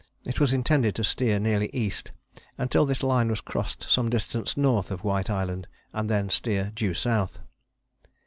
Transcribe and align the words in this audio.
It 0.25 0.39
was 0.39 0.51
intended 0.51 0.95
to 0.95 1.03
steer 1.03 1.39
nearly 1.39 1.69
east 1.73 2.11
until 2.57 2.87
this 2.87 3.03
line 3.03 3.27
was 3.29 3.39
crossed 3.39 3.83
some 3.83 4.09
distance 4.09 4.57
north 4.57 4.89
of 4.89 5.03
White 5.03 5.29
Island, 5.29 5.67
and 5.93 6.09
then 6.09 6.27
steer 6.31 6.71
due 6.73 6.95
south. 6.95 7.37